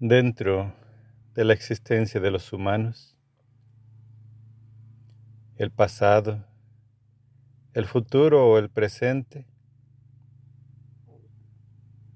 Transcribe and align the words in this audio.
dentro 0.00 0.74
de 1.34 1.44
la 1.44 1.52
existencia 1.52 2.20
de 2.20 2.30
los 2.30 2.52
humanos, 2.52 3.16
el 5.56 5.70
pasado, 5.70 6.44
el 7.74 7.84
futuro 7.86 8.46
o 8.46 8.58
el 8.58 8.70
presente, 8.70 9.46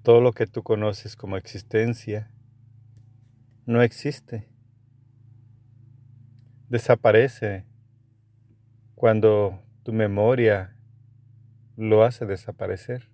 todo 0.02 0.20
lo 0.20 0.32
que 0.32 0.46
tú 0.46 0.62
conoces 0.62 1.16
como 1.16 1.36
existencia 1.36 2.30
no 3.66 3.82
existe. 3.82 4.48
Desaparece 6.68 7.66
cuando 8.94 9.62
tu 9.82 9.92
memoria 9.92 10.76
lo 11.76 12.04
hace 12.04 12.26
desaparecer. 12.26 13.08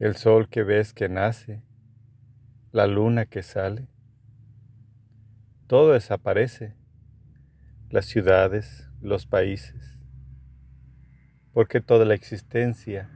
El 0.00 0.16
sol 0.16 0.48
que 0.48 0.62
ves 0.62 0.94
que 0.94 1.10
nace, 1.10 1.62
la 2.72 2.86
luna 2.86 3.26
que 3.26 3.42
sale, 3.42 3.86
todo 5.66 5.92
desaparece, 5.92 6.74
las 7.90 8.06
ciudades, 8.06 8.88
los 9.02 9.26
países, 9.26 9.98
porque 11.52 11.82
toda 11.82 12.06
la 12.06 12.14
existencia 12.14 13.10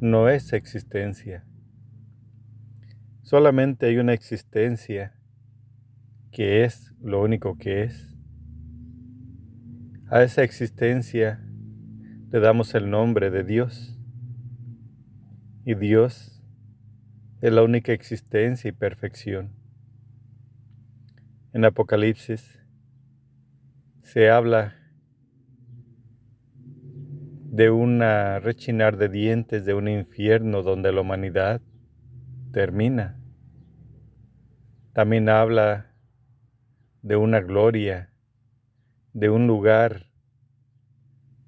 no 0.00 0.28
es 0.28 0.52
existencia. 0.52 1.46
Solamente 3.22 3.86
hay 3.86 3.96
una 3.96 4.12
existencia 4.12 5.14
que 6.30 6.64
es 6.64 6.92
lo 7.00 7.22
único 7.22 7.56
que 7.56 7.84
es. 7.84 8.14
A 10.10 10.22
esa 10.22 10.42
existencia 10.42 11.42
le 12.30 12.38
damos 12.38 12.74
el 12.74 12.90
nombre 12.90 13.30
de 13.30 13.44
Dios. 13.44 13.97
Y 15.68 15.74
Dios 15.74 16.42
es 17.42 17.52
la 17.52 17.62
única 17.62 17.92
existencia 17.92 18.70
y 18.70 18.72
perfección. 18.72 19.52
En 21.52 21.66
Apocalipsis 21.66 22.58
se 24.00 24.30
habla 24.30 24.74
de 27.50 27.68
una 27.68 28.40
rechinar 28.40 28.96
de 28.96 29.10
dientes 29.10 29.66
de 29.66 29.74
un 29.74 29.88
infierno 29.88 30.62
donde 30.62 30.90
la 30.90 31.02
humanidad 31.02 31.60
termina. 32.50 33.20
También 34.94 35.28
habla 35.28 35.92
de 37.02 37.16
una 37.16 37.40
gloria, 37.40 38.14
de 39.12 39.28
un 39.28 39.46
lugar 39.46 40.06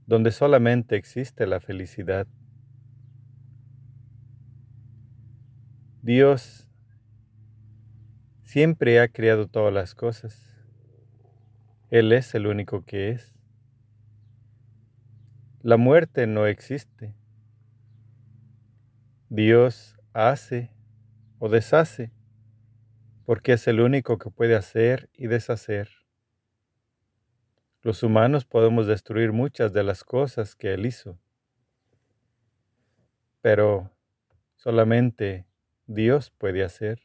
donde 0.04 0.30
solamente 0.30 0.96
existe 0.96 1.46
la 1.46 1.58
felicidad. 1.58 2.26
Dios 6.02 6.66
siempre 8.42 9.00
ha 9.00 9.08
creado 9.08 9.48
todas 9.48 9.72
las 9.72 9.94
cosas. 9.94 10.48
Él 11.90 12.12
es 12.12 12.34
el 12.34 12.46
único 12.46 12.86
que 12.86 13.10
es. 13.10 13.34
La 15.62 15.76
muerte 15.76 16.26
no 16.26 16.46
existe. 16.46 17.14
Dios 19.28 19.96
hace 20.14 20.74
o 21.38 21.50
deshace 21.50 22.12
porque 23.26 23.52
es 23.52 23.68
el 23.68 23.80
único 23.80 24.16
que 24.16 24.30
puede 24.30 24.56
hacer 24.56 25.10
y 25.12 25.26
deshacer. 25.26 25.90
Los 27.82 28.02
humanos 28.02 28.46
podemos 28.46 28.86
destruir 28.86 29.32
muchas 29.32 29.74
de 29.74 29.84
las 29.84 30.02
cosas 30.02 30.56
que 30.56 30.72
Él 30.72 30.86
hizo, 30.86 31.18
pero 33.42 33.90
solamente 34.56 35.49
Dios 35.92 36.30
puede 36.30 36.62
hacer. 36.62 37.00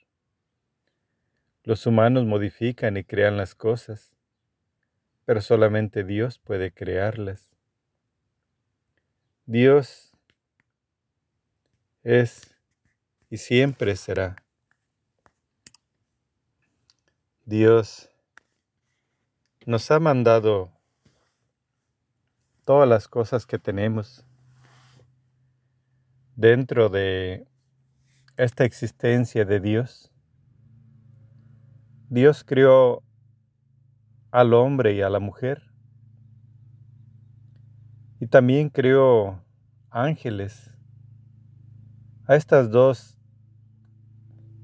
Los 1.64 1.88
humanos 1.88 2.26
modifican 2.26 2.98
y 2.98 3.04
crean 3.04 3.36
las 3.36 3.56
cosas, 3.56 4.14
pero 5.26 5.42
solamente 5.42 6.04
Dios 6.04 6.38
puede 6.38 6.72
crearlas. 6.72 7.52
Dios 9.48 10.16
es 12.04 12.56
y 13.32 13.38
siempre 13.38 13.96
será. 13.96 14.36
Dios 17.44 18.12
nos 19.66 19.90
ha 19.90 20.00
mandado 20.00 20.72
todas 22.66 22.88
las 22.88 23.08
cosas 23.08 23.48
que 23.48 23.58
tenemos 23.58 24.24
dentro 26.36 26.90
de 26.90 27.48
esta 28.38 28.66
existencia 28.66 29.46
de 29.46 29.60
Dios. 29.60 30.12
Dios 32.10 32.44
crió 32.44 33.04
al 34.32 34.54
hombre 34.54 34.94
y 34.94 35.02
a 35.02 35.10
la 35.10 35.20
mujer. 35.20 35.64
Y 38.20 38.28
también 38.28 38.70
creó 38.70 39.42
ángeles. 39.90 40.72
A 42.28 42.36
estas 42.36 42.70
dos 42.70 43.18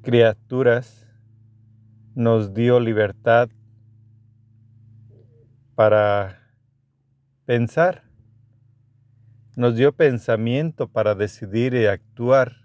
criaturas 0.02 1.08
nos 2.16 2.54
dio 2.54 2.80
libertad 2.80 3.50
para 5.76 6.40
pensar. 7.46 8.04
Nos 9.56 9.76
dio 9.76 9.94
pensamiento 9.94 10.88
para 10.88 11.16
decidir 11.16 11.74
y 11.74 11.86
actuar 11.86 12.61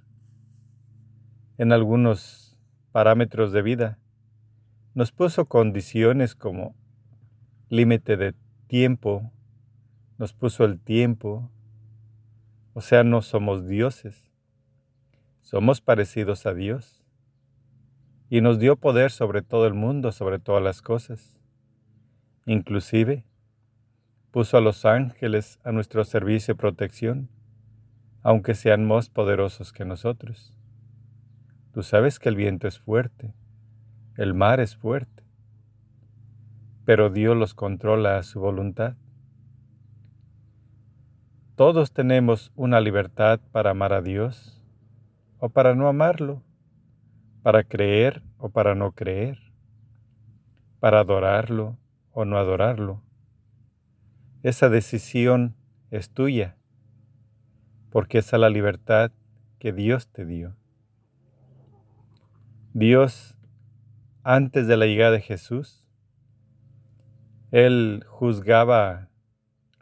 en 1.59 1.73
algunos 1.73 2.57
parámetros 2.93 3.53
de 3.53 3.63
vida. 3.63 3.99
Nos 4.95 5.13
puso 5.13 5.47
condiciones 5.47 6.35
como 6.35 6.75
límite 7.69 8.17
de 8.17 8.35
tiempo, 8.67 9.31
nos 10.19 10.33
puso 10.33 10.65
el 10.65 10.81
tiempo, 10.81 11.51
o 12.73 12.81
sea, 12.81 13.05
no 13.05 13.23
somos 13.23 13.67
dioses, 13.67 14.31
somos 15.43 15.81
parecidos 15.81 16.47
a 16.47 16.55
Dios. 16.55 17.03
Y 18.29 18.41
nos 18.41 18.59
dio 18.59 18.77
poder 18.77 19.13
sobre 19.13 19.43
todo 19.43 19.67
el 19.67 19.75
mundo, 19.75 20.11
sobre 20.11 20.41
todas 20.41 20.63
las 20.63 20.83
cosas. 20.83 21.39
Inclusive, 22.45 23.25
puso 24.33 24.57
a 24.57 24.61
los 24.61 24.85
ángeles 24.85 25.61
a 25.63 25.71
nuestro 25.71 26.05
servicio 26.05 26.53
y 26.53 26.57
protección, 26.57 27.29
aunque 28.23 28.55
sean 28.55 28.85
más 28.85 29.09
poderosos 29.09 29.73
que 29.73 29.85
nosotros. 29.85 30.53
Tú 31.77 31.83
sabes 31.83 32.19
que 32.19 32.31
el 32.31 32.37
viento 32.37 32.67
es 32.67 32.79
fuerte, 32.79 33.35
el 34.17 34.33
mar 34.33 34.61
es 34.61 34.75
fuerte, 34.75 35.25
pero 36.87 37.11
Dios 37.11 37.37
los 37.37 37.53
controla 37.53 38.17
a 38.17 38.23
su 38.23 38.41
voluntad. 38.41 38.97
Todos 41.55 41.93
tenemos 41.93 42.51
una 42.57 42.81
libertad 42.81 43.41
para 43.53 43.73
amar 43.73 43.93
a 43.93 44.01
Dios 44.01 44.65
o 45.39 45.51
para 45.51 45.75
no 45.75 45.87
amarlo, 45.87 46.43
para 47.43 47.63
creer 47.63 48.23
o 48.39 48.49
para 48.49 48.75
no 48.75 48.93
creer, 48.93 49.39
para 50.81 51.01
adorarlo 51.01 51.77
o 52.11 52.25
no 52.25 52.39
adorarlo. 52.39 53.03
Esa 54.43 54.71
decisión 54.71 55.55
es 55.91 56.09
tuya, 56.09 56.57
porque 57.91 58.17
esa 58.17 58.37
es 58.37 58.41
la 58.41 58.49
libertad 58.49 59.13
que 59.59 59.75
Dios 59.75 60.09
te 60.09 60.25
dio. 60.25 60.57
Dios, 62.79 63.39
antes 64.23 64.67
de 64.67 64.77
la 64.77 64.85
llegada 64.85 65.13
de 65.13 65.23
Jesús, 65.23 65.83
Él 67.51 68.05
juzgaba 68.07 69.09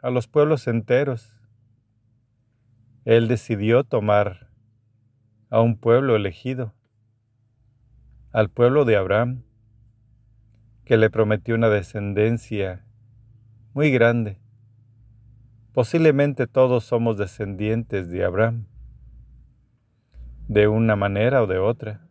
a 0.01 0.09
los 0.11 0.27
pueblos 0.29 0.65
enteros. 0.65 1.37
Él 3.03 3.27
decidió 3.27 3.83
tomar 3.83 4.49
a 5.49 5.59
un 5.59 5.75
pueblo 5.75 6.15
elegido, 6.15 6.73
al 8.31 8.49
pueblo 8.49 8.85
de 8.85 8.95
Abraham, 8.95 9.43
que 10.85 10.95
le 10.95 11.09
prometió 11.09 11.55
una 11.55 11.67
descendencia 11.67 12.85
muy 13.73 13.91
grande. 13.91 14.37
Posiblemente 15.73 16.47
todos 16.47 16.85
somos 16.85 17.17
descendientes 17.17 18.07
de 18.07 18.23
Abraham, 18.23 18.67
de 20.47 20.69
una 20.69 20.95
manera 20.95 21.43
o 21.43 21.47
de 21.47 21.57
otra. 21.57 22.04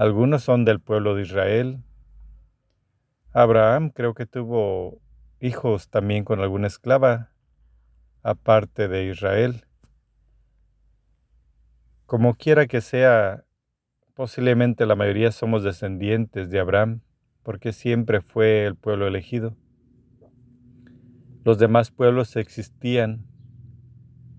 Algunos 0.00 0.42
son 0.42 0.64
del 0.64 0.80
pueblo 0.80 1.14
de 1.14 1.20
Israel. 1.20 1.84
Abraham 3.34 3.90
creo 3.90 4.14
que 4.14 4.24
tuvo 4.24 4.98
hijos 5.40 5.90
también 5.90 6.24
con 6.24 6.40
alguna 6.40 6.68
esclava, 6.68 7.32
aparte 8.22 8.88
de 8.88 9.04
Israel. 9.10 9.66
Como 12.06 12.34
quiera 12.36 12.66
que 12.66 12.80
sea, 12.80 13.44
posiblemente 14.14 14.86
la 14.86 14.96
mayoría 14.96 15.32
somos 15.32 15.64
descendientes 15.64 16.48
de 16.48 16.60
Abraham, 16.60 17.02
porque 17.42 17.74
siempre 17.74 18.22
fue 18.22 18.64
el 18.64 18.76
pueblo 18.76 19.06
elegido. 19.06 19.54
Los 21.44 21.58
demás 21.58 21.90
pueblos 21.90 22.36
existían 22.36 23.26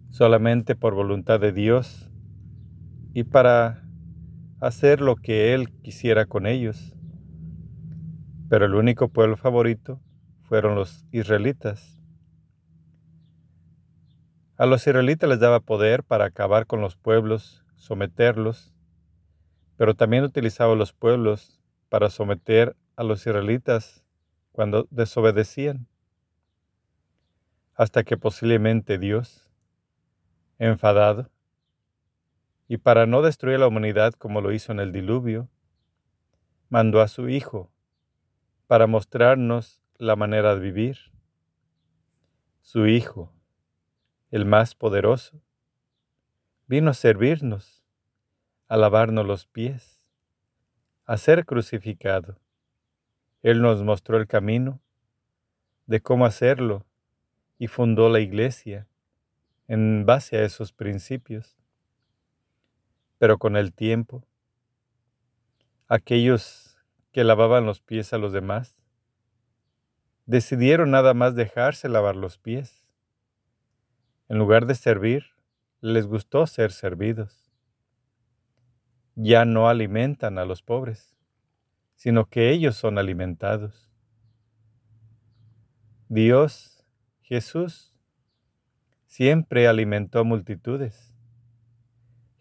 solamente 0.10 0.76
por 0.76 0.96
voluntad 0.96 1.40
de 1.40 1.52
Dios 1.52 2.10
y 3.14 3.26
para 3.26 3.81
hacer 4.62 5.02
lo 5.02 5.16
que 5.16 5.54
Él 5.54 5.72
quisiera 5.82 6.28
con 6.28 6.46
ellos. 6.46 6.94
Pero 8.48 8.66
el 8.66 8.76
único 8.76 9.10
pueblo 9.10 9.36
favorito 9.36 10.00
fueron 10.44 10.76
los 10.76 11.06
israelitas. 11.12 11.98
A 14.58 14.68
los 14.68 14.86
israelitas 14.86 15.28
les 15.28 15.40
daba 15.40 15.60
poder 15.60 16.04
para 16.04 16.26
acabar 16.26 16.68
con 16.68 16.80
los 16.80 16.96
pueblos, 16.96 17.66
someterlos, 17.76 18.72
pero 19.78 19.96
también 19.96 20.24
utilizaba 20.24 20.76
los 20.76 20.94
pueblos 20.94 21.60
para 21.90 22.12
someter 22.12 22.76
a 22.96 23.04
los 23.04 23.26
israelitas 23.26 24.06
cuando 24.52 24.88
desobedecían, 24.92 25.88
hasta 27.74 28.04
que 28.04 28.18
posiblemente 28.18 29.00
Dios, 29.00 29.50
enfadado, 30.60 31.32
y 32.72 32.78
para 32.78 33.06
no 33.06 33.22
destruir 33.22 33.58
a 33.58 33.60
la 33.60 33.68
humanidad 33.68 34.14
como 34.14 34.40
lo 34.40 34.54
hizo 34.54 34.72
en 34.72 34.80
el 34.80 34.94
diluvio, 34.94 35.50
mandó 36.70 37.02
a 37.02 37.10
su 37.10 37.28
Hijo 37.28 37.70
para 38.66 38.88
mostrarnos 38.88 39.84
la 39.98 40.16
manera 40.16 40.56
de 40.56 40.62
vivir. 40.62 40.98
Su 42.62 42.88
Hijo, 42.88 43.34
el 44.30 44.46
más 44.46 44.74
poderoso, 44.74 45.42
vino 46.66 46.92
a 46.92 46.94
servirnos, 46.94 47.84
a 48.70 48.78
lavarnos 48.78 49.28
los 49.28 49.48
pies, 49.48 50.08
a 51.06 51.18
ser 51.18 51.46
crucificado. 51.46 52.40
Él 53.42 53.62
nos 53.62 53.84
mostró 53.84 54.16
el 54.16 54.28
camino 54.28 54.80
de 55.88 56.00
cómo 56.00 56.26
hacerlo 56.26 56.86
y 57.58 57.68
fundó 57.68 58.08
la 58.08 58.22
iglesia 58.22 58.88
en 59.68 60.06
base 60.06 60.38
a 60.38 60.46
esos 60.46 60.72
principios. 60.72 61.61
Pero 63.22 63.38
con 63.38 63.56
el 63.56 63.72
tiempo, 63.72 64.26
aquellos 65.88 66.76
que 67.12 67.24
lavaban 67.24 67.68
los 67.68 67.80
pies 67.80 68.14
a 68.14 68.18
los 68.18 68.34
demás 68.34 68.82
decidieron 70.26 70.90
nada 70.90 71.14
más 71.14 71.36
dejarse 71.36 71.88
lavar 71.88 72.16
los 72.16 72.40
pies. 72.40 72.84
En 74.28 74.40
lugar 74.40 74.66
de 74.66 74.74
servir, 74.74 75.26
les 75.82 76.08
gustó 76.08 76.48
ser 76.48 76.72
servidos. 76.72 77.52
Ya 79.14 79.46
no 79.46 79.70
alimentan 79.70 80.40
a 80.40 80.46
los 80.46 80.64
pobres, 80.64 81.16
sino 81.94 82.26
que 82.26 82.50
ellos 82.50 82.76
son 82.76 82.98
alimentados. 82.98 83.92
Dios, 86.10 86.84
Jesús, 87.22 87.94
siempre 89.06 89.68
alimentó 89.68 90.26
multitudes 90.26 91.11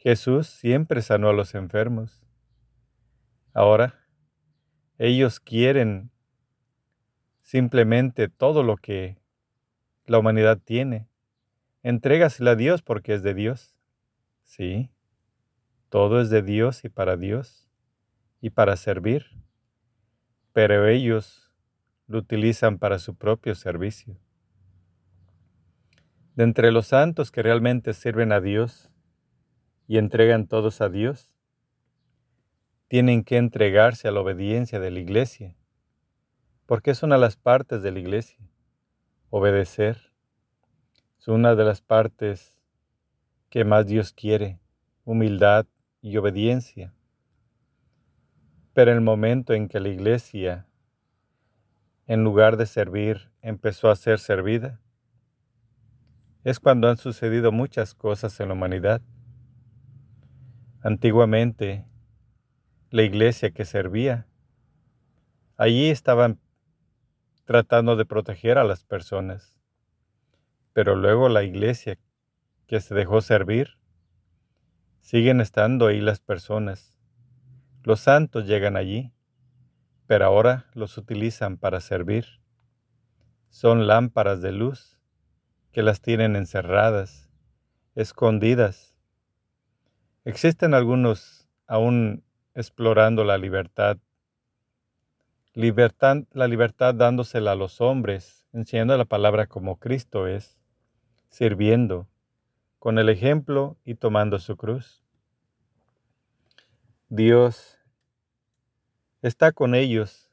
Jesús 0.01 0.47
siempre 0.47 1.03
sanó 1.03 1.29
a 1.29 1.35
los 1.35 1.55
enfermos. 1.55 2.23
Ahora, 3.53 4.07
ellos 4.97 5.41
quieren 5.41 6.11
simplemente 7.43 8.29
todo 8.29 8.63
lo 8.63 8.79
que 8.79 9.19
la 10.07 10.19
humanidad 10.19 10.59
tiene. 10.59 11.07
Entrégasela 11.83 12.53
a 12.53 12.57
Dios 12.57 12.81
porque 12.81 13.13
es 13.13 13.23
de 13.23 13.35
Dios. 13.35 13.77
Sí, 14.43 14.91
todo 15.91 16.23
es 16.23 16.31
de 16.31 16.41
Dios 16.41 16.83
y 16.83 16.89
para 16.89 17.19
Dios 17.19 17.69
y 18.41 18.49
para 18.49 18.77
servir. 18.77 19.27
Pero 20.55 20.89
ellos 20.89 21.53
lo 22.07 22.17
utilizan 22.17 22.79
para 22.79 22.99
su 22.99 23.17
propio 23.17 23.55
servicio. 23.55 24.17
De 26.37 26.45
entre 26.45 26.73
los 26.73 26.87
santos 26.87 27.31
que 27.31 27.43
realmente 27.43 27.93
sirven 27.93 28.33
a 28.33 28.41
Dios, 28.41 28.90
y 29.91 29.99
entregan 29.99 30.47
todos 30.47 30.81
a 30.83 30.89
Dios, 30.89 31.33
tienen 32.87 33.25
que 33.25 33.39
entregarse 33.39 34.07
a 34.07 34.13
la 34.13 34.21
obediencia 34.21 34.79
de 34.79 34.93
la 34.93 35.01
iglesia, 35.01 35.57
porque 36.67 36.93
es 36.93 37.03
una 37.03 37.17
de 37.17 37.23
las 37.23 37.35
partes 37.35 37.83
de 37.83 37.91
la 37.91 37.99
iglesia, 37.99 38.39
obedecer. 39.31 40.13
Es 41.19 41.27
una 41.27 41.57
de 41.57 41.65
las 41.65 41.83
partes 41.83 42.57
que 43.49 43.65
más 43.65 43.89
Dios 43.89 44.13
quiere, 44.13 44.61
humildad 45.03 45.67
y 46.03 46.17
obediencia. 46.19 46.95
Pero 48.73 48.93
el 48.93 49.01
momento 49.01 49.55
en 49.55 49.67
que 49.67 49.81
la 49.81 49.89
iglesia, 49.89 50.69
en 52.07 52.23
lugar 52.23 52.57
de 52.57 52.67
servir, 52.67 53.33
empezó 53.43 53.91
a 53.91 53.97
ser 53.97 54.21
servida, 54.21 54.81
es 56.45 56.61
cuando 56.61 56.89
han 56.89 56.97
sucedido 56.97 57.51
muchas 57.51 57.93
cosas 57.93 58.39
en 58.39 58.47
la 58.47 58.55
humanidad. 58.55 59.03
Antiguamente, 60.83 61.85
la 62.89 63.03
iglesia 63.03 63.51
que 63.51 63.67
servía, 63.67 64.27
allí 65.59 65.91
estaban 65.91 66.41
tratando 67.45 67.97
de 67.97 68.07
proteger 68.07 68.57
a 68.57 68.65
las 68.65 68.85
personas, 68.85 69.61
pero 70.73 70.97
luego 70.97 71.29
la 71.29 71.43
iglesia 71.43 71.99
que 72.67 72.81
se 72.81 72.95
dejó 72.95 73.21
servir, 73.21 73.77
siguen 75.03 75.43
estando 75.43 75.87
ahí 75.89 76.01
las 76.01 76.21
personas. 76.21 76.99
Los 77.83 78.01
santos 78.01 78.47
llegan 78.47 78.79
allí, 78.79 79.13
pero 80.07 80.25
ahora 80.25 80.71
los 80.73 80.97
utilizan 80.97 81.59
para 81.59 81.81
servir. 81.81 82.25
Son 83.51 83.87
lámparas 83.87 84.41
de 84.41 84.53
luz 84.53 84.99
que 85.73 85.83
las 85.83 86.01
tienen 86.01 86.37
encerradas, 86.37 87.29
escondidas 87.95 88.90
Existen 90.27 90.75
algunos 90.75 91.49
aún 91.67 92.23
explorando 92.55 93.25
la 93.25 93.39
libertad, 93.39 93.97
libertad, 95.55 96.25
la 96.33 96.47
libertad 96.47 96.95
dándosela 96.95 97.53
a 97.53 97.55
los 97.55 97.81
hombres, 97.81 98.47
enseñando 98.53 98.99
la 98.99 99.07
palabra 99.07 99.47
como 99.47 99.79
Cristo 99.79 100.27
es, 100.27 100.59
sirviendo, 101.31 102.07
con 102.79 102.99
el 102.99 103.09
ejemplo 103.09 103.79
y 103.87 103.95
tomando 103.95 104.39
su 104.41 104.59
cruz. 104.59 105.03
Dios 107.09 107.79
está 109.23 109.53
con 109.53 109.75
ellos 109.75 110.31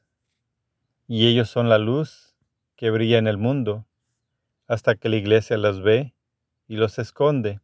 y 1.06 1.28
ellos 1.28 1.48
son 1.48 1.70
la 1.70 1.78
luz 1.78 2.36
que 2.76 2.90
brilla 2.90 3.16
en 3.16 3.26
el 3.26 3.38
mundo 3.38 3.86
hasta 4.66 4.96
que 4.96 5.08
la 5.08 5.16
iglesia 5.16 5.56
las 5.56 5.80
ve 5.80 6.14
y 6.66 6.76
los 6.76 6.98
esconde 6.98 7.62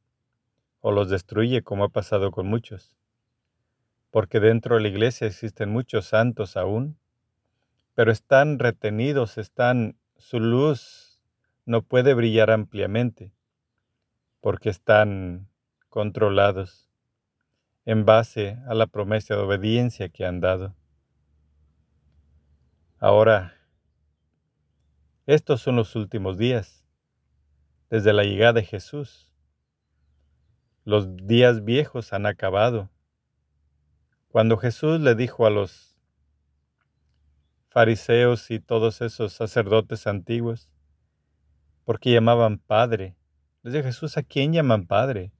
o 0.86 0.92
los 0.92 1.08
destruye 1.08 1.62
como 1.62 1.84
ha 1.84 1.88
pasado 1.88 2.30
con 2.30 2.46
muchos. 2.46 2.94
Porque 4.10 4.38
dentro 4.38 4.74
de 4.74 4.82
la 4.82 4.88
iglesia 4.88 5.26
existen 5.26 5.70
muchos 5.70 6.04
santos 6.04 6.58
aún, 6.58 6.98
pero 7.94 8.12
están 8.12 8.58
retenidos, 8.58 9.38
están, 9.38 9.96
su 10.18 10.40
luz 10.40 11.22
no 11.64 11.80
puede 11.80 12.12
brillar 12.12 12.50
ampliamente, 12.50 13.32
porque 14.42 14.68
están 14.68 15.48
controlados 15.88 16.90
en 17.86 18.04
base 18.04 18.58
a 18.68 18.74
la 18.74 18.86
promesa 18.86 19.36
de 19.36 19.40
obediencia 19.40 20.10
que 20.10 20.26
han 20.26 20.40
dado. 20.40 20.76
Ahora, 22.98 23.54
estos 25.24 25.62
son 25.62 25.76
los 25.76 25.96
últimos 25.96 26.36
días, 26.36 26.84
desde 27.88 28.12
la 28.12 28.24
llegada 28.24 28.52
de 28.52 28.64
Jesús. 28.64 29.33
Los 30.84 31.16
días 31.16 31.64
viejos 31.64 32.12
han 32.12 32.26
acabado. 32.26 32.90
Cuando 34.28 34.58
Jesús 34.58 35.00
le 35.00 35.14
dijo 35.14 35.46
a 35.46 35.50
los 35.50 35.98
fariseos 37.70 38.50
y 38.50 38.60
todos 38.60 39.00
esos 39.00 39.32
sacerdotes 39.32 40.06
antiguos, 40.06 40.70
porque 41.84 42.12
llamaban 42.12 42.58
Padre, 42.58 43.16
les 43.62 43.72
dijo 43.72 43.86
Jesús, 43.86 44.18
¿a 44.18 44.22
quién 44.22 44.52
llaman 44.52 44.86
Padre? 44.86 45.32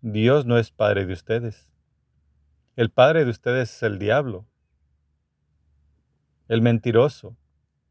Dios 0.00 0.46
no 0.46 0.56
es 0.56 0.70
Padre 0.70 1.04
de 1.04 1.12
ustedes. 1.12 1.70
El 2.74 2.90
Padre 2.90 3.26
de 3.26 3.30
ustedes 3.30 3.70
es 3.70 3.82
el 3.82 3.98
diablo, 3.98 4.46
el 6.48 6.62
mentiroso, 6.62 7.36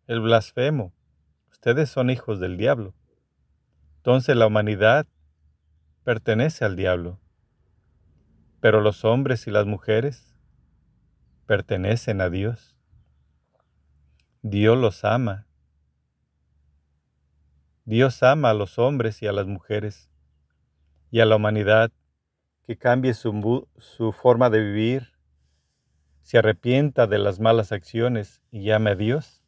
el 0.08 0.22
blasfemo. 0.22 0.92
Ustedes 1.51 1.92
son 1.92 2.10
hijos 2.10 2.39
del 2.39 2.58
diablo. 2.58 2.96
Entonces 3.98 4.36
la 4.36 4.48
humanidad 4.48 5.06
pertenece 6.03 6.65
al 6.65 6.75
diablo, 6.75 7.19
pero 8.60 8.81
los 8.81 9.05
hombres 9.05 9.48
y 9.48 9.51
las 9.51 9.65
mujeres 9.65 10.36
pertenecen 11.45 12.22
a 12.22 12.29
Dios. 12.29 12.75
Dios 14.41 14.77
los 14.77 15.03
ama. 15.05 15.48
Dios 17.86 18.24
ama 18.24 18.50
a 18.50 18.53
los 18.53 18.79
hombres 18.79 19.22
y 19.22 19.27
a 19.27 19.33
las 19.33 19.48
mujeres 19.48 20.10
y 21.12 21.19
a 21.19 21.25
la 21.25 21.36
humanidad 21.36 21.91
que 22.65 22.77
cambie 22.77 23.13
su, 23.13 24.15
forma 24.19 24.50
de 24.50 24.60
vivir, 24.60 25.13
se 26.22 26.38
arrepienta 26.38 27.07
de 27.07 27.19
las 27.19 27.39
malas 27.39 27.72
acciones 27.72 28.41
y 28.51 28.63
llame 28.63 28.91
a 28.91 28.95
Dios, 28.95 29.43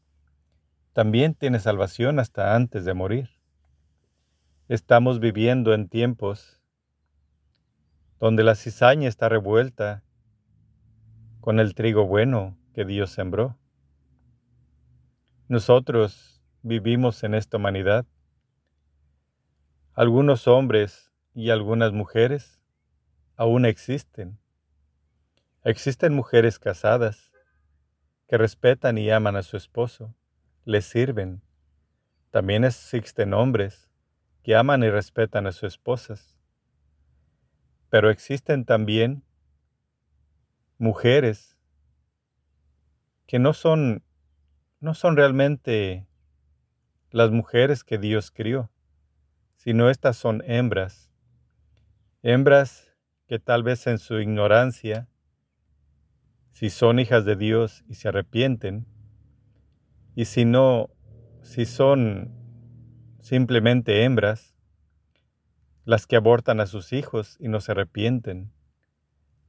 también 0.94 1.34
tiene 1.34 1.60
salvación 1.60 2.20
hasta 2.20 2.56
antes 2.56 2.86
de 2.86 2.94
morir. 2.94 3.35
Estamos 4.68 5.20
viviendo 5.20 5.76
en 5.76 5.88
tiempos 5.88 6.60
donde 8.20 8.44
la 8.44 8.56
cizaña 8.56 9.08
está 9.08 9.30
revuelta 9.30 10.04
con 11.40 11.60
el 11.60 11.76
trigo 11.76 12.08
bueno 12.08 12.58
que 12.74 12.84
Dios 12.84 13.12
sembró. 13.12 13.60
Nosotros 15.48 16.42
vivimos 16.64 17.24
en 17.24 17.36
esta 17.36 17.58
humanidad. 17.58 18.08
Algunos 19.94 20.48
hombres 20.48 21.14
y 21.36 21.52
algunas 21.52 21.94
mujeres 21.94 22.60
aún 23.36 23.68
existen. 23.68 24.40
Existen 25.64 26.16
mujeres 26.16 26.58
casadas 26.58 27.32
que 28.28 28.40
respetan 28.40 28.98
y 28.98 29.12
aman 29.12 29.36
a 29.36 29.44
su 29.44 29.58
esposo, 29.58 30.16
le 30.64 30.82
sirven. 30.82 31.44
También 32.32 32.64
existen 32.64 33.36
hombres 33.36 33.85
que 34.46 34.56
aman 34.56 34.84
y 34.84 34.92
respetan 34.92 35.48
a 35.48 35.52
sus 35.52 35.64
esposas. 35.64 36.38
Pero 37.90 38.12
existen 38.12 38.64
también 38.64 39.24
mujeres 40.78 41.58
que 43.26 43.40
no 43.40 43.54
son 43.54 44.04
no 44.80 44.94
son 44.94 45.18
realmente 45.18 46.06
las 47.10 47.32
mujeres 47.32 47.84
que 47.84 47.98
Dios 47.98 48.30
crió, 48.30 48.70
sino 49.56 49.90
estas 49.90 50.16
son 50.16 50.44
hembras. 50.46 51.12
Hembras 52.22 52.94
que 53.26 53.40
tal 53.40 53.64
vez 53.64 53.88
en 53.88 53.98
su 53.98 54.20
ignorancia, 54.20 55.10
si 56.52 56.70
son 56.70 57.00
hijas 57.00 57.26
de 57.26 57.36
Dios 57.36 57.84
y 57.88 57.96
se 57.96 58.10
arrepienten, 58.10 58.86
y 60.14 60.26
si 60.26 60.46
no, 60.46 60.92
si 61.42 61.66
son 61.66 62.45
simplemente 63.26 64.04
hembras, 64.04 64.54
las 65.84 66.06
que 66.06 66.16
abortan 66.16 66.60
a 66.60 66.68
sus 66.68 66.94
hijos 66.94 67.38
y 67.40 67.48
no 67.48 67.60
se 67.60 67.72
arrepienten, 67.72 68.54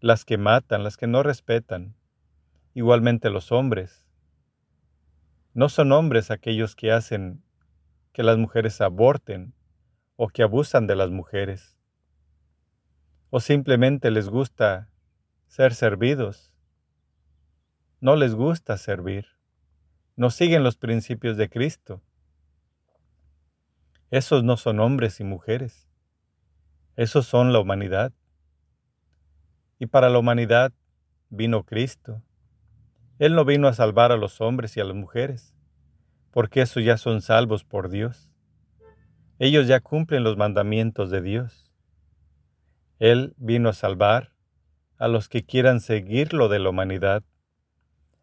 las 0.01 0.25
que 0.25 0.39
matan, 0.39 0.83
las 0.83 0.97
que 0.97 1.07
no 1.07 1.23
respetan, 1.23 1.95
igualmente 2.73 3.29
los 3.29 3.53
hombres. 3.53 4.07
No 5.53 5.69
son 5.69 5.93
hombres 5.93 6.31
aquellos 6.31 6.75
que 6.75 6.91
hacen 6.91 7.43
que 8.15 8.23
las 8.23 8.39
mujeres 8.39 8.81
aborten 8.81 9.53
o 10.17 10.29
que 10.29 10.43
abusan 10.43 10.87
de 10.87 10.97
las 10.97 11.11
mujeres, 11.11 11.77
o 13.29 13.41
simplemente 13.41 14.11
les 14.11 14.31
gusta 14.31 14.91
ser 15.49 15.75
servidos. 15.75 16.51
No 18.01 18.17
les 18.17 18.35
gusta 18.35 18.79
servir, 18.79 19.27
no 20.17 20.31
siguen 20.31 20.63
los 20.65 20.79
principios 20.79 21.37
de 21.37 21.51
Cristo. 21.51 22.03
Esos 24.11 24.45
no 24.45 24.57
son 24.57 24.81
hombres 24.81 25.21
y 25.21 25.25
mujeres, 25.25 25.89
esos 26.97 27.27
son 27.27 27.53
la 27.53 27.61
humanidad. 27.61 28.13
Y 29.79 29.87
para 29.87 30.09
la 30.09 30.19
humanidad 30.19 30.73
vino 31.29 31.65
Cristo. 31.65 32.23
Él 33.19 33.35
no 33.35 33.45
vino 33.45 33.69
a 33.69 33.75
salvar 33.75 34.13
a 34.13 34.17
los 34.17 34.41
hombres 34.41 34.77
y 34.77 34.81
a 34.81 34.85
las 34.85 34.95
mujeres, 34.95 35.55
porque 36.31 36.63
esos 36.63 36.85
ya 36.85 36.97
son 36.97 37.21
salvos 37.21 37.65
por 37.65 37.91
Dios. 37.91 38.31
Ellos 39.39 39.67
ya 39.67 39.81
cumplen 39.81 40.25
los 40.25 40.37
mandamientos 40.37 41.11
de 41.11 41.21
Dios. 41.21 41.71
Él 42.99 43.35
vino 43.37 43.69
a 43.69 43.75
salvar 43.75 44.33
a 44.99 45.09
los 45.09 45.29
que 45.29 45.45
quieran 45.45 45.81
seguirlo 45.81 46.49
de 46.49 46.59
la 46.59 46.71
humanidad, 46.71 47.23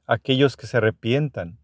aquellos 0.08 0.58
que 0.58 0.66
se 0.66 0.78
arrepientan, 0.78 1.60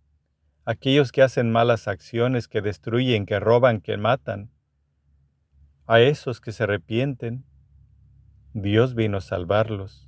aquellos 0.70 1.12
que 1.12 1.24
hacen 1.24 1.52
malas 1.52 1.88
acciones, 1.88 2.48
que 2.48 2.62
destruyen, 2.62 3.26
que 3.26 3.40
roban, 3.40 3.82
que 3.82 3.98
matan. 3.98 4.52
A 5.88 6.00
esos 6.00 6.42
que 6.42 6.52
se 6.52 6.62
arrepienten, 6.62 7.44
Dios 8.54 8.94
vino 8.94 9.18
a 9.18 9.22
salvarlos. 9.22 10.08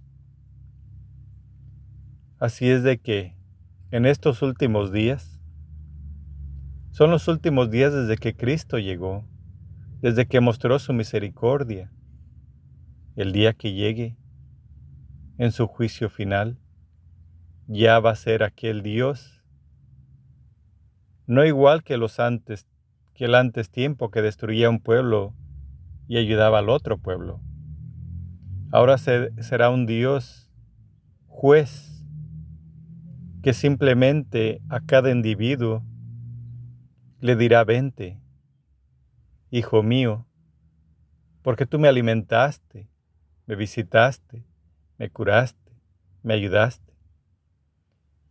Así 2.38 2.70
es 2.70 2.84
de 2.84 3.00
que 3.00 3.36
en 3.90 4.06
estos 4.06 4.44
últimos 4.44 4.92
días, 4.92 5.42
son 6.92 7.10
los 7.10 7.28
últimos 7.28 7.72
días 7.72 7.92
desde 7.92 8.18
que 8.18 8.36
Cristo 8.36 8.78
llegó, 8.78 9.26
desde 10.00 10.28
que 10.28 10.42
mostró 10.42 10.78
su 10.78 10.94
misericordia. 10.94 11.92
El 13.16 13.32
día 13.32 13.54
que 13.54 13.74
llegue, 13.74 14.16
en 15.40 15.52
su 15.52 15.66
juicio 15.66 16.08
final, 16.12 16.60
ya 17.66 18.00
va 18.00 18.12
a 18.12 18.16
ser 18.16 18.44
aquel 18.44 18.84
Dios, 18.84 19.41
no 21.32 21.46
igual 21.46 21.84
que 21.84 21.98
los 21.98 22.20
antes, 22.20 22.68
que 23.14 23.26
el 23.26 23.36
antes 23.36 23.70
tiempo 23.70 24.12
que 24.12 24.22
destruía 24.22 24.70
un 24.70 24.80
pueblo 24.80 25.34
y 26.08 26.18
ayudaba 26.18 26.60
al 26.60 26.70
otro 26.70 26.98
pueblo 26.98 27.42
Ahora 28.74 28.98
será 28.98 29.70
un 29.70 29.86
Dios 29.86 30.50
juez 31.28 32.06
que 33.44 33.52
simplemente 33.52 34.62
a 34.70 34.80
cada 34.80 35.12
individuo 35.12 35.84
le 37.20 37.36
dirá, 37.36 37.66
vente, 37.66 38.22
hijo 39.50 39.84
mío, 39.84 40.26
porque 41.42 41.66
tú 41.66 41.80
me 41.80 41.90
alimentaste, 41.90 42.90
me 43.46 43.56
visitaste, 43.56 44.46
me 44.98 45.10
curaste, 45.10 45.74
me 46.24 46.34
ayudaste. 46.34 46.94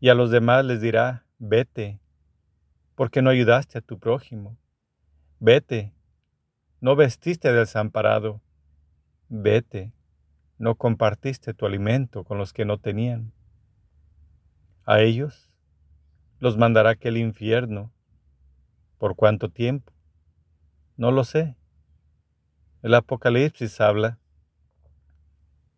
Y 0.00 0.08
a 0.08 0.14
los 0.14 0.30
demás 0.30 0.64
les 0.64 0.80
dirá, 0.80 1.26
vete, 1.38 2.00
porque 3.00 3.22
no 3.22 3.30
ayudaste 3.30 3.78
a 3.78 3.80
tu 3.80 3.98
prójimo. 3.98 4.58
Vete, 5.38 5.94
no 6.82 6.96
vestiste 6.96 7.50
desamparado. 7.50 8.42
Vete, 9.30 9.94
no 10.58 10.74
compartiste 10.74 11.54
tu 11.54 11.64
alimento 11.64 12.24
con 12.24 12.36
los 12.36 12.52
que 12.52 12.66
no 12.66 12.76
tenían. 12.76 13.32
A 14.84 15.00
ellos 15.00 15.48
los 16.40 16.58
mandará 16.58 16.90
aquel 16.90 17.16
infierno. 17.16 17.90
¿Por 18.98 19.16
cuánto 19.16 19.48
tiempo? 19.48 19.94
No 20.98 21.10
lo 21.10 21.24
sé. 21.24 21.56
El 22.82 22.92
Apocalipsis 22.92 23.80
habla 23.80 24.18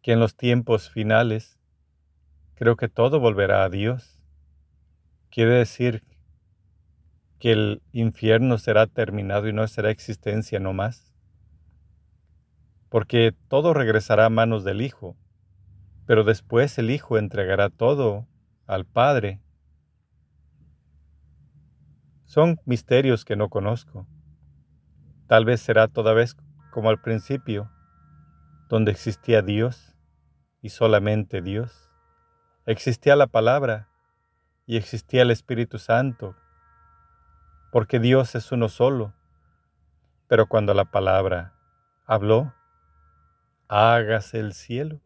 que 0.02 0.10
en 0.10 0.18
los 0.18 0.34
tiempos 0.34 0.90
finales 0.90 1.56
creo 2.56 2.74
que 2.74 2.88
todo 2.88 3.20
volverá 3.20 3.62
a 3.62 3.68
Dios. 3.68 4.18
Quiere 5.30 5.52
decir 5.52 6.02
que 7.42 7.50
el 7.50 7.82
infierno 7.90 8.56
será 8.56 8.86
terminado 8.86 9.48
y 9.48 9.52
no 9.52 9.66
será 9.66 9.90
existencia 9.90 10.60
no 10.60 10.72
más 10.72 11.12
porque 12.92 13.34
todo 13.48 13.72
regresará 13.72 14.26
a 14.26 14.28
manos 14.28 14.64
del 14.64 14.82
Hijo, 14.82 15.16
pero 16.04 16.24
después 16.24 16.76
el 16.76 16.90
Hijo 16.90 17.16
entregará 17.16 17.70
todo 17.70 18.28
al 18.66 18.84
Padre. 18.84 19.40
Son 22.26 22.60
misterios 22.66 23.24
que 23.24 23.34
no 23.34 23.48
conozco. 23.48 24.06
Tal 25.26 25.46
vez 25.46 25.62
será 25.62 25.88
toda 25.88 26.12
vez 26.12 26.36
como 26.70 26.90
al 26.90 27.00
principio, 27.00 27.70
donde 28.68 28.90
existía 28.92 29.40
Dios 29.40 29.96
y 30.60 30.68
solamente 30.68 31.40
Dios. 31.40 31.88
Existía 32.66 33.16
la 33.16 33.26
palabra 33.26 33.88
y 34.66 34.76
existía 34.76 35.22
el 35.22 35.30
Espíritu 35.30 35.78
Santo, 35.78 36.36
porque 37.72 37.98
Dios 37.98 38.34
es 38.34 38.52
uno 38.52 38.68
solo. 38.68 39.14
Pero 40.28 40.46
cuando 40.46 40.74
la 40.74 40.84
palabra 40.84 41.54
habló, 42.06 42.52
hágase 43.66 44.38
el 44.38 44.52
cielo. 44.52 45.00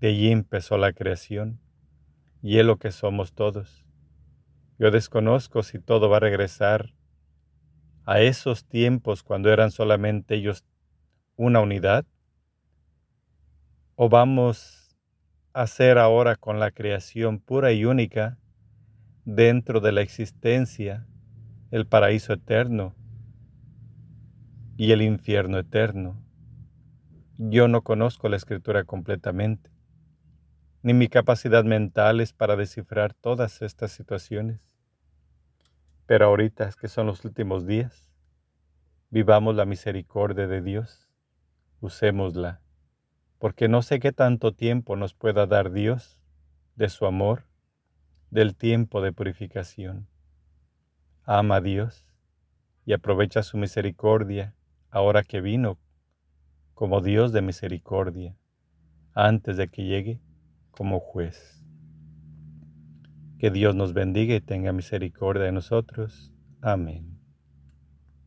De 0.00 0.08
allí 0.08 0.32
empezó 0.32 0.78
la 0.78 0.94
creación 0.94 1.60
y 2.40 2.58
es 2.58 2.64
lo 2.64 2.78
que 2.78 2.90
somos 2.90 3.34
todos. 3.34 3.84
Yo 4.78 4.90
desconozco 4.90 5.62
si 5.62 5.78
todo 5.78 6.08
va 6.08 6.16
a 6.16 6.20
regresar 6.20 6.94
a 8.06 8.20
esos 8.20 8.66
tiempos 8.66 9.22
cuando 9.22 9.52
eran 9.52 9.70
solamente 9.70 10.36
ellos 10.36 10.64
una 11.36 11.60
unidad 11.60 12.06
o 13.94 14.08
vamos 14.08 14.96
a 15.52 15.66
ser 15.66 15.98
ahora 15.98 16.36
con 16.36 16.60
la 16.60 16.70
creación 16.70 17.40
pura 17.40 17.72
y 17.72 17.84
única 17.84 18.38
dentro 19.24 19.80
de 19.80 19.92
la 19.92 20.00
existencia 20.00 21.06
el 21.70 21.86
paraíso 21.86 22.32
eterno 22.32 22.94
y 24.76 24.92
el 24.92 25.02
infierno 25.02 25.58
eterno. 25.58 26.22
Yo 27.38 27.66
no 27.68 27.82
conozco 27.82 28.28
la 28.28 28.36
escritura 28.36 28.84
completamente, 28.84 29.70
ni 30.82 30.94
mi 30.94 31.08
capacidad 31.08 31.64
mental 31.64 32.20
es 32.20 32.32
para 32.32 32.56
descifrar 32.56 33.14
todas 33.14 33.62
estas 33.62 33.90
situaciones. 33.90 34.60
Pero 36.06 36.26
ahorita 36.26 36.70
que 36.80 36.88
son 36.88 37.06
los 37.06 37.24
últimos 37.24 37.66
días, 37.66 38.08
vivamos 39.10 39.56
la 39.56 39.64
misericordia 39.64 40.46
de 40.46 40.62
Dios, 40.62 41.10
usémosla, 41.80 42.60
porque 43.38 43.68
no 43.68 43.82
sé 43.82 43.98
qué 43.98 44.12
tanto 44.12 44.54
tiempo 44.54 44.94
nos 44.94 45.14
pueda 45.14 45.46
dar 45.46 45.72
Dios 45.72 46.20
de 46.76 46.88
su 46.88 47.06
amor, 47.06 47.46
del 48.30 48.54
tiempo 48.54 49.02
de 49.02 49.12
purificación. 49.12 50.08
Ama 51.28 51.56
a 51.56 51.60
Dios 51.60 52.06
y 52.84 52.92
aprovecha 52.92 53.42
su 53.42 53.58
misericordia 53.58 54.54
ahora 54.90 55.24
que 55.24 55.40
vino 55.40 55.76
como 56.72 57.00
Dios 57.00 57.32
de 57.32 57.42
misericordia, 57.42 58.36
antes 59.12 59.56
de 59.56 59.66
que 59.68 59.82
llegue 59.82 60.20
como 60.70 61.00
juez. 61.00 61.64
Que 63.40 63.50
Dios 63.50 63.74
nos 63.74 63.92
bendiga 63.92 64.36
y 64.36 64.40
tenga 64.40 64.72
misericordia 64.72 65.42
de 65.42 65.52
nosotros. 65.52 66.32
Amén. 66.60 67.15